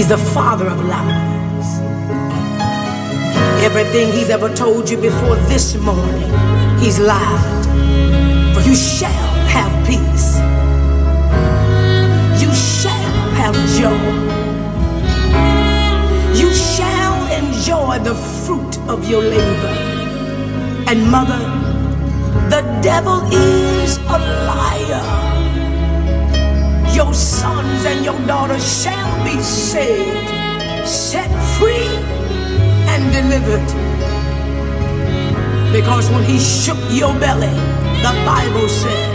He's 0.00 0.08
the 0.08 0.16
father 0.16 0.66
of 0.66 0.82
lies. 0.82 1.78
Everything 3.62 4.10
he's 4.10 4.30
ever 4.30 4.48
told 4.48 4.88
you 4.88 4.96
before 4.96 5.36
this 5.52 5.76
morning, 5.76 6.32
he's 6.78 6.98
lied. 6.98 7.66
For 8.54 8.62
you 8.62 8.74
shall 8.74 9.34
have 9.52 9.70
peace. 9.86 10.38
You 12.40 12.50
shall 12.54 13.28
have 13.40 13.54
joy. 13.76 14.00
You 16.34 16.50
shall 16.54 17.18
enjoy 17.38 17.98
the 17.98 18.14
fruit 18.14 18.78
of 18.88 19.06
your 19.06 19.20
labor. 19.20 19.74
And 20.88 21.10
mother, 21.10 21.42
the 22.48 22.62
devil 22.80 23.20
is 23.30 23.98
a 23.98 24.18
liar. 24.48 25.29
Your 27.00 27.14
sons 27.14 27.86
and 27.86 28.04
your 28.04 28.18
daughters 28.26 28.82
shall 28.82 29.24
be 29.24 29.40
saved, 29.40 30.28
set 30.86 31.30
free, 31.56 31.96
and 32.92 33.02
delivered. 33.10 33.68
Because 35.72 36.10
when 36.10 36.24
he 36.24 36.38
shook 36.38 36.76
your 36.90 37.14
belly, 37.18 37.56
the 38.04 38.12
Bible 38.28 38.68
said 38.68 39.14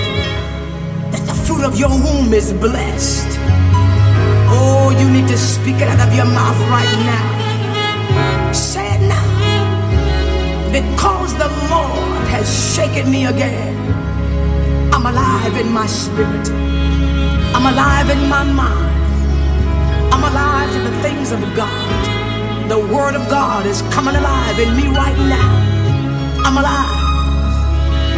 that 1.11 1.27
the 1.27 1.35
fruit 1.45 1.63
of 1.63 1.77
your 1.77 1.89
womb 1.89 2.33
is 2.33 2.53
blessed. 2.53 3.37
Oh, 4.49 4.89
you 4.99 5.07
need 5.11 5.27
to 5.27 5.37
speak 5.37 5.75
it 5.75 5.87
out 5.87 6.07
of 6.07 6.11
your 6.15 6.25
mouth 6.25 6.59
right 6.73 6.95
now. 7.13 8.51
Say 8.51 8.95
it 8.95 9.01
now. 9.01 9.27
Because 10.71 11.35
the 11.35 11.49
Lord 11.69 12.27
has 12.33 12.47
shaken 12.75 13.11
me 13.11 13.27
again. 13.27 13.77
I'm 14.91 15.05
alive 15.05 15.55
in 15.55 15.71
my 15.71 15.85
spirit. 15.85 16.74
I'm 17.55 17.65
alive 17.73 18.09
in 18.09 18.27
my 18.27 18.43
mind. 18.43 18.95
I'm 20.13 20.23
alive 20.31 20.69
to 20.73 20.79
the 20.89 21.01
things 21.01 21.31
of 21.31 21.39
God. 21.55 22.69
The 22.69 22.77
Word 22.77 23.15
of 23.15 23.29
God 23.29 23.65
is 23.65 23.81
coming 23.95 24.13
alive 24.13 24.59
in 24.59 24.75
me 24.75 24.87
right 24.87 25.17
now. 25.17 25.51
I'm 26.45 26.57
alive. 26.57 26.99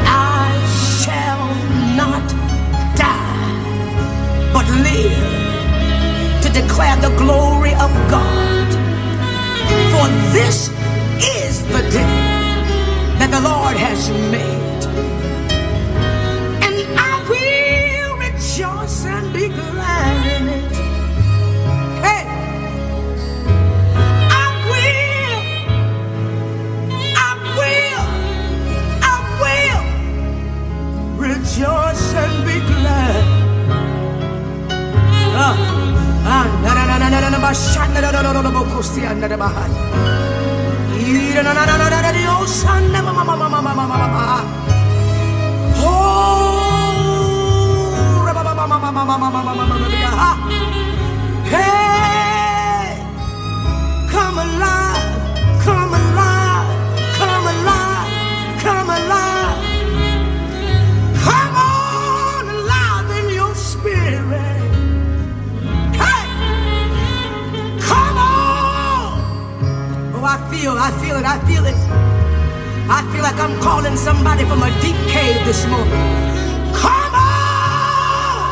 I 0.09 0.49
shall 1.03 1.43
not 2.01 2.25
die, 2.97 4.51
but 4.55 4.65
live 4.87 5.17
to 6.41 6.49
declare 6.49 6.97
the 6.97 7.15
glory 7.17 7.66
Bahaya. 39.37 39.77
Feel, 70.57 70.77
I 70.77 70.91
feel 71.01 71.17
it, 71.17 71.25
I 71.25 71.37
feel 71.45 71.65
it. 71.65 71.75
I 72.89 73.01
feel 73.11 73.21
like 73.21 73.39
I'm 73.39 73.59
calling 73.61 73.95
somebody 73.95 74.43
from 74.45 74.63
a 74.63 74.71
deep 74.81 74.95
cave 75.13 75.45
this 75.45 75.67
morning. 75.67 75.93
Come 76.73 77.13
on! 77.13 78.49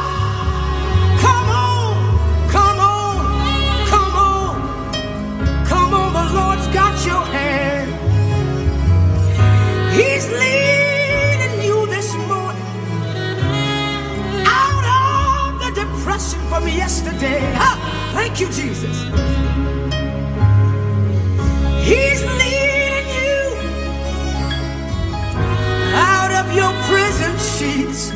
Come 1.26 1.50
on! 1.50 2.50
Come 2.56 2.80
on! 2.80 3.16
Come 3.92 4.16
on! 4.16 4.56
Come 5.66 5.94
on, 5.94 6.14
the 6.14 6.26
Lord's 6.38 6.68
got 6.68 6.94
your 7.06 7.26
hand. 7.38 7.90
He's 9.98 10.30
leading 10.30 11.64
you 11.66 11.88
this 11.88 12.14
morning 12.30 12.70
out 14.46 14.86
of 15.00 15.60
the 15.64 15.72
depression 15.82 16.40
from 16.50 16.68
yesterday. 16.68 17.42
Ah, 17.58 17.78
thank 18.14 18.40
you, 18.40 18.48
Jesus. 18.50 19.45
He's 21.86 22.24
leading 22.24 23.10
you 23.20 23.42
out 25.94 26.32
of 26.32 26.56
your 26.56 26.74
prison 26.90 27.34
sheets. 27.38 28.12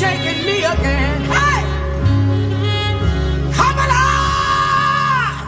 Shaking 0.00 0.40
me 0.46 0.56
again. 0.64 1.20
Hey! 1.28 1.60
Come 3.56 3.78
alive! 3.84 5.40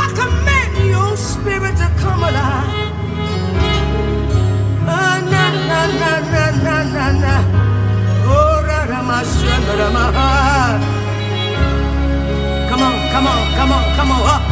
I 0.00 0.02
command 0.20 0.74
your 0.94 1.16
spirit 1.16 1.74
to 1.82 1.88
come 2.02 2.22
alive. 2.22 2.92
Ah, 4.86 5.18
na, 5.32 5.44
na, 5.70 5.80
na, 6.00 6.12
na, 6.32 6.44
na, 6.66 6.76
na, 6.94 7.06
na. 7.24 7.34
Oh, 8.30 8.62
ra, 8.68 8.78
ra, 8.90 9.00
ma, 9.02 9.18
sha, 9.34 9.54
ra, 9.80 9.88
ma, 9.96 10.04
ha. 10.16 10.28
Come 12.70 12.82
on, 12.86 12.96
come 13.12 13.26
on, 13.32 13.40
come 13.56 13.72
on, 13.76 13.84
come 13.96 14.12
on. 14.14 14.22
Up, 14.30 14.42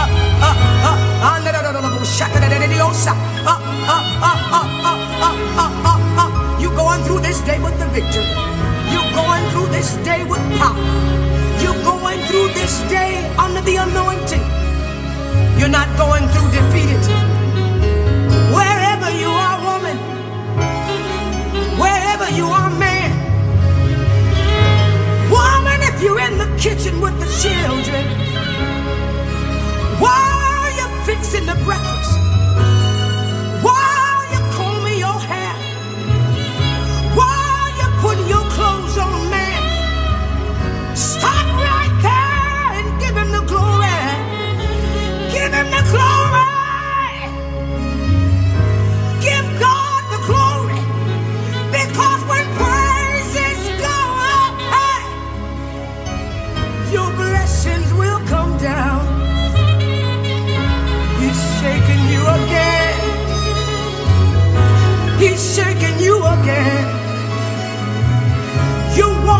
up, 0.00 0.10
up, 0.48 0.58
up. 0.88 0.98
Ah, 1.28 1.36
na, 1.44 1.50
na, 1.52 1.60
na, 1.60 1.70
na, 1.72 1.80
na, 1.84 1.88
bo, 1.94 2.04
sha, 2.04 2.26
ta, 2.32 2.40
da, 2.40 2.48
da, 2.48 2.56
da, 2.58 2.66
di, 2.72 2.80
oh. 2.80 2.88
Up, 2.88 3.18
up, 3.52 3.60
ah. 3.64 3.69
Victory. 7.92 8.30
You're 8.92 9.12
going 9.14 9.44
through 9.50 9.68
this 9.74 9.96
day 10.08 10.22
with 10.24 10.42
power. 10.58 10.78
You're 11.62 11.82
going 11.82 12.20
through 12.28 12.48
this 12.54 12.80
day 12.88 13.12
under 13.36 13.60
the 13.60 13.76
anointing. 13.76 14.44
You're 15.58 15.74
not 15.80 15.88
going 15.98 16.26
through 16.32 16.50
defeated. 16.50 17.02
Wherever 18.56 19.10
you 19.22 19.30
are, 19.46 19.56
woman, 19.68 19.96
wherever 21.78 22.28
you 22.38 22.46
are, 22.46 22.70
man, 22.78 23.10
woman, 25.30 25.78
if 25.82 26.02
you're 26.02 26.20
in 26.20 26.38
the 26.38 26.50
kitchen 26.58 27.00
with 27.00 27.16
the 27.20 27.30
children, 27.42 28.04
while 30.00 30.70
you're 30.78 31.04
fixing 31.04 31.46
the 31.46 31.58
breakfast, 31.64 32.09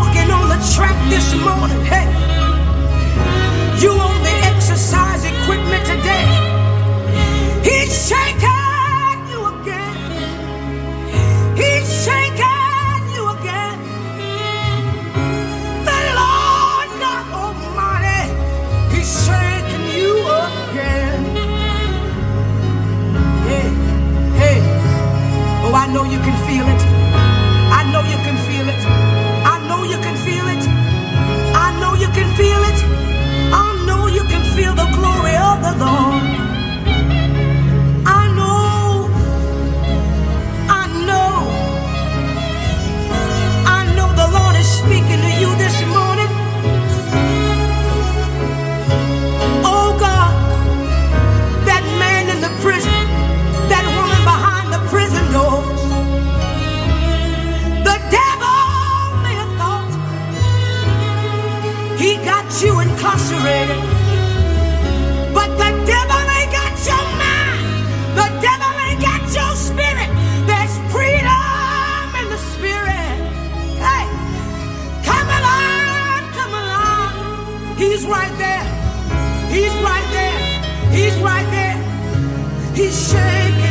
walking 0.01 0.31
on 0.31 0.49
the 0.49 0.59
track 0.73 0.97
this 1.09 1.33
morning. 1.35 1.79
Hey, 1.85 2.05
He's 78.01 78.09
right 78.09 78.35
there. 78.39 78.63
He's 79.51 79.73
right 79.83 80.07
there. 80.09 80.91
He's 80.91 81.15
right 81.19 81.45
there. 81.51 82.73
He's 82.73 83.11
shaking. 83.11 83.70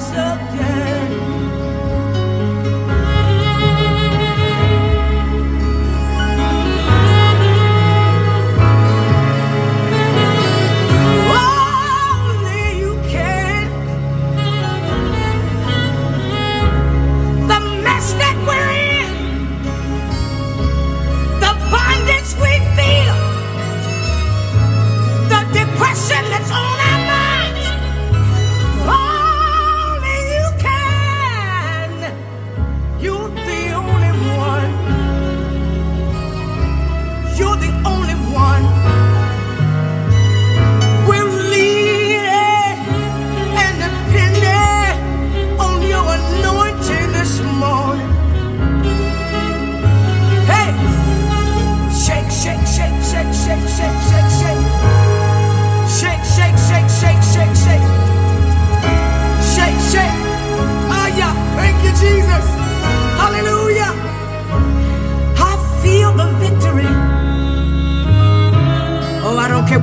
so 0.00 0.27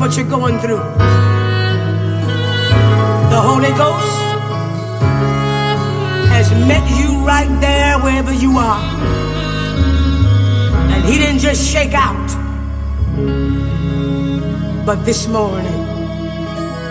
what 0.05 0.15
you're 0.17 0.29
going 0.29 0.59
through. 0.59 0.83
The 3.33 3.41
Holy 3.41 3.69
Ghost 3.69 4.21
has 6.29 6.51
met 6.67 6.87
you 6.99 7.25
right 7.25 7.49
there 7.59 7.97
wherever 7.97 8.31
you 8.31 8.55
are. 8.55 8.83
And 10.93 11.05
He 11.05 11.17
didn't 11.17 11.39
just 11.39 11.67
shake 11.67 11.95
out, 11.95 12.27
but 14.85 15.03
this 15.05 15.27
morning 15.27 15.73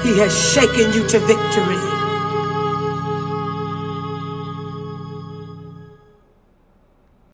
He 0.03 0.19
has 0.19 0.33
shaken 0.53 0.93
you 0.93 1.07
to 1.07 1.21
victory. 1.21 1.94